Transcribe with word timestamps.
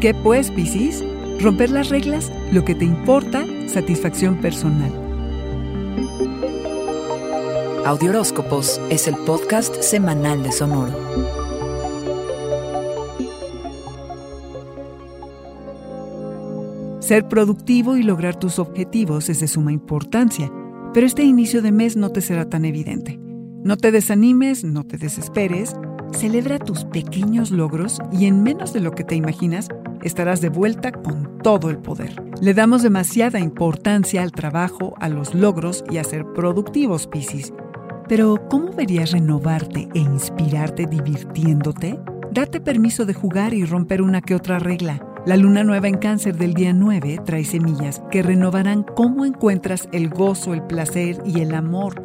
¿Qué 0.00 0.12
pues, 0.12 0.50
Piscis? 0.50 1.02
Romper 1.40 1.70
las 1.70 1.88
reglas, 1.88 2.30
lo 2.52 2.66
que 2.66 2.74
te 2.74 2.84
importa, 2.84 3.46
satisfacción 3.66 4.36
personal. 4.36 4.92
Audioróscopos 7.86 8.78
es 8.90 9.08
el 9.08 9.16
podcast 9.16 9.80
semanal 9.80 10.42
de 10.42 10.52
Sonoro. 10.52 10.92
Ser 17.00 17.26
productivo 17.28 17.96
y 17.96 18.02
lograr 18.02 18.38
tus 18.38 18.58
objetivos 18.58 19.30
es 19.30 19.40
de 19.40 19.48
suma 19.48 19.72
importancia, 19.72 20.52
pero 20.92 21.06
este 21.06 21.22
inicio 21.22 21.62
de 21.62 21.72
mes 21.72 21.96
no 21.96 22.10
te 22.10 22.20
será 22.20 22.50
tan 22.50 22.66
evidente. 22.66 23.18
No 23.62 23.78
te 23.78 23.92
desanimes, 23.92 24.62
no 24.62 24.84
te 24.84 24.98
desesperes, 24.98 25.74
celebra 26.12 26.58
tus 26.58 26.84
pequeños 26.84 27.50
logros 27.50 27.98
y 28.12 28.26
en 28.26 28.42
menos 28.42 28.72
de 28.72 28.80
lo 28.80 28.90
que 28.90 29.04
te 29.04 29.14
imaginas, 29.14 29.68
estarás 30.06 30.40
de 30.40 30.48
vuelta 30.48 30.92
con 30.92 31.38
todo 31.38 31.68
el 31.68 31.78
poder. 31.78 32.22
Le 32.40 32.54
damos 32.54 32.82
demasiada 32.82 33.40
importancia 33.40 34.22
al 34.22 34.32
trabajo, 34.32 34.94
a 35.00 35.08
los 35.08 35.34
logros 35.34 35.84
y 35.90 35.98
a 35.98 36.04
ser 36.04 36.24
productivos, 36.32 37.06
Piscis. 37.06 37.52
Pero, 38.08 38.48
¿cómo 38.48 38.72
verías 38.72 39.10
renovarte 39.10 39.88
e 39.94 39.98
inspirarte 39.98 40.86
divirtiéndote? 40.86 41.98
Date 42.32 42.60
permiso 42.60 43.04
de 43.04 43.14
jugar 43.14 43.52
y 43.52 43.64
romper 43.64 44.00
una 44.00 44.20
que 44.20 44.34
otra 44.34 44.58
regla. 44.58 45.02
La 45.26 45.36
luna 45.36 45.64
nueva 45.64 45.88
en 45.88 45.98
cáncer 45.98 46.36
del 46.36 46.54
día 46.54 46.72
9 46.72 47.20
trae 47.24 47.44
semillas 47.44 48.00
que 48.12 48.22
renovarán 48.22 48.84
cómo 48.84 49.24
encuentras 49.24 49.88
el 49.90 50.08
gozo, 50.08 50.54
el 50.54 50.62
placer 50.62 51.18
y 51.24 51.40
el 51.40 51.52
amor. 51.54 52.02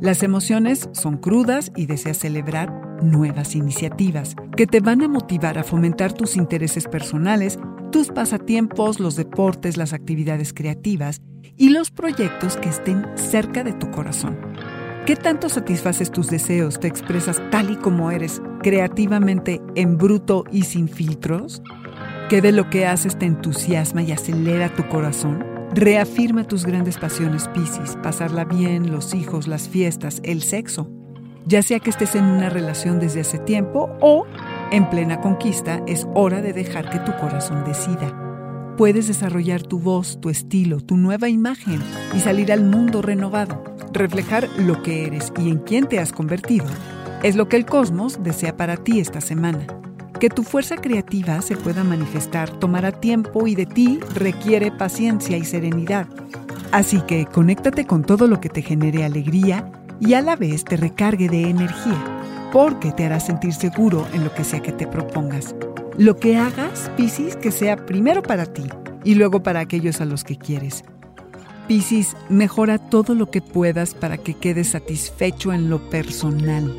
Las 0.00 0.22
emociones 0.22 0.88
son 0.92 1.18
crudas 1.18 1.70
y 1.76 1.86
deseas 1.86 2.16
celebrar 2.16 2.91
nuevas 3.02 3.54
iniciativas 3.54 4.34
que 4.56 4.66
te 4.66 4.80
van 4.80 5.02
a 5.02 5.08
motivar 5.08 5.58
a 5.58 5.64
fomentar 5.64 6.12
tus 6.12 6.36
intereses 6.36 6.86
personales, 6.86 7.58
tus 7.90 8.08
pasatiempos, 8.08 9.00
los 9.00 9.16
deportes, 9.16 9.76
las 9.76 9.92
actividades 9.92 10.52
creativas 10.52 11.20
y 11.56 11.70
los 11.70 11.90
proyectos 11.90 12.56
que 12.56 12.68
estén 12.68 13.04
cerca 13.14 13.64
de 13.64 13.72
tu 13.72 13.90
corazón. 13.90 14.38
¿Qué 15.06 15.16
tanto 15.16 15.48
satisfaces 15.48 16.10
tus 16.10 16.28
deseos? 16.28 16.78
¿Te 16.78 16.86
expresas 16.86 17.42
tal 17.50 17.70
y 17.70 17.76
como 17.76 18.10
eres, 18.10 18.40
creativamente, 18.62 19.60
en 19.74 19.98
bruto 19.98 20.44
y 20.50 20.62
sin 20.62 20.88
filtros? 20.88 21.62
¿Qué 22.28 22.40
de 22.40 22.52
lo 22.52 22.70
que 22.70 22.86
haces 22.86 23.18
te 23.18 23.26
entusiasma 23.26 24.02
y 24.02 24.12
acelera 24.12 24.74
tu 24.74 24.88
corazón? 24.88 25.44
Reafirma 25.74 26.44
tus 26.44 26.64
grandes 26.64 26.98
pasiones, 26.98 27.48
Piscis, 27.48 27.96
pasarla 28.02 28.44
bien, 28.44 28.92
los 28.92 29.12
hijos, 29.12 29.48
las 29.48 29.68
fiestas, 29.68 30.20
el 30.22 30.42
sexo 30.42 30.88
ya 31.46 31.62
sea 31.62 31.80
que 31.80 31.90
estés 31.90 32.14
en 32.14 32.24
una 32.24 32.48
relación 32.48 33.00
desde 33.00 33.20
hace 33.20 33.38
tiempo 33.38 33.90
o 34.00 34.26
en 34.70 34.88
plena 34.88 35.20
conquista, 35.20 35.82
es 35.86 36.06
hora 36.14 36.40
de 36.40 36.52
dejar 36.52 36.88
que 36.90 36.98
tu 37.00 37.12
corazón 37.16 37.64
decida. 37.64 38.18
Puedes 38.76 39.06
desarrollar 39.06 39.62
tu 39.62 39.78
voz, 39.78 40.18
tu 40.20 40.30
estilo, 40.30 40.80
tu 40.80 40.96
nueva 40.96 41.28
imagen 41.28 41.80
y 42.14 42.20
salir 42.20 42.52
al 42.52 42.64
mundo 42.64 43.02
renovado. 43.02 43.62
Reflejar 43.92 44.48
lo 44.58 44.82
que 44.82 45.06
eres 45.06 45.32
y 45.38 45.50
en 45.50 45.58
quién 45.58 45.86
te 45.86 45.98
has 45.98 46.12
convertido 46.12 46.64
es 47.22 47.36
lo 47.36 47.48
que 47.48 47.56
el 47.56 47.66
cosmos 47.66 48.22
desea 48.22 48.56
para 48.56 48.76
ti 48.76 48.98
esta 48.98 49.20
semana. 49.20 49.66
Que 50.18 50.30
tu 50.30 50.42
fuerza 50.42 50.76
creativa 50.76 51.42
se 51.42 51.56
pueda 51.56 51.84
manifestar 51.84 52.48
tomará 52.58 52.92
tiempo 52.92 53.46
y 53.46 53.54
de 53.54 53.66
ti 53.66 54.00
requiere 54.14 54.72
paciencia 54.72 55.36
y 55.36 55.44
serenidad. 55.44 56.06
Así 56.70 57.00
que 57.02 57.26
conéctate 57.26 57.86
con 57.86 58.02
todo 58.02 58.26
lo 58.26 58.40
que 58.40 58.48
te 58.48 58.62
genere 58.62 59.04
alegría 59.04 59.70
y 60.02 60.14
a 60.14 60.20
la 60.20 60.34
vez 60.34 60.64
te 60.64 60.76
recargue 60.76 61.28
de 61.28 61.48
energía, 61.48 62.50
porque 62.52 62.90
te 62.90 63.06
hará 63.06 63.20
sentir 63.20 63.54
seguro 63.54 64.06
en 64.12 64.24
lo 64.24 64.34
que 64.34 64.42
sea 64.42 64.60
que 64.60 64.72
te 64.72 64.88
propongas. 64.88 65.54
Lo 65.96 66.16
que 66.16 66.36
hagas, 66.36 66.90
Piscis, 66.96 67.36
que 67.36 67.52
sea 67.52 67.76
primero 67.76 68.22
para 68.22 68.46
ti 68.46 68.64
y 69.04 69.14
luego 69.14 69.44
para 69.44 69.60
aquellos 69.60 70.00
a 70.00 70.04
los 70.04 70.24
que 70.24 70.36
quieres. 70.36 70.82
Piscis, 71.68 72.16
mejora 72.28 72.78
todo 72.78 73.14
lo 73.14 73.30
que 73.30 73.40
puedas 73.40 73.94
para 73.94 74.18
que 74.18 74.34
quedes 74.34 74.70
satisfecho 74.70 75.52
en 75.52 75.70
lo 75.70 75.88
personal. 75.88 76.76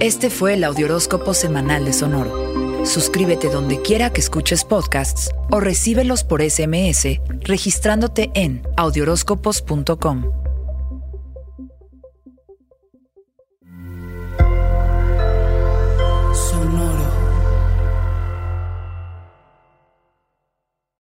Este 0.00 0.28
fue 0.28 0.54
el 0.54 0.64
Audioróscopo 0.64 1.34
Semanal 1.34 1.84
de 1.84 1.92
Sonoro. 1.92 2.84
Suscríbete 2.84 3.48
donde 3.48 3.80
quiera 3.80 4.12
que 4.12 4.20
escuches 4.20 4.64
podcasts 4.64 5.30
o 5.50 5.60
recíbelos 5.60 6.24
por 6.24 6.42
SMS 6.42 7.20
registrándote 7.42 8.30
en 8.34 8.62
audioróscopos.com. 8.76 10.45